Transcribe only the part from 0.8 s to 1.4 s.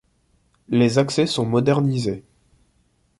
accès